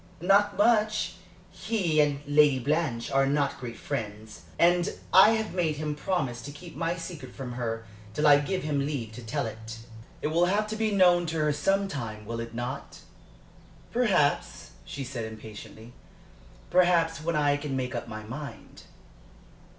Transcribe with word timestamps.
"Not 0.19 0.57
much. 0.57 1.13
He 1.51 2.01
and 2.01 2.21
Lady 2.25 2.57
Blanche 2.57 3.11
are 3.11 3.27
not 3.27 3.59
great 3.59 3.77
friends. 3.77 4.41
And 4.57 4.95
I 5.13 5.33
have 5.33 5.53
made 5.53 5.75
him 5.75 5.93
promise 5.93 6.41
to 6.41 6.51
keep 6.51 6.75
my 6.75 6.95
secret 6.95 7.35
from 7.35 7.51
her 7.51 7.85
till 8.15 8.25
I 8.25 8.39
give 8.39 8.63
him 8.63 8.79
leave 8.83 9.11
to 9.11 9.21
tell 9.21 9.45
it." 9.45 9.77
"It 10.23 10.29
will 10.29 10.45
have 10.45 10.65
to 10.69 10.75
be 10.75 10.89
known 10.91 11.27
to 11.27 11.37
her 11.37 11.53
some 11.53 11.87
time, 11.87 12.25
will 12.25 12.39
it 12.39 12.55
not?" 12.55 13.01
"Perhaps," 13.91 14.71
she 14.85 15.03
said, 15.03 15.25
impatiently. 15.25 15.93
"Perhaps, 16.71 17.23
when 17.23 17.35
I 17.35 17.55
can 17.55 17.75
make 17.77 17.93
up 17.93 18.07
my 18.07 18.23
mind." 18.23 18.85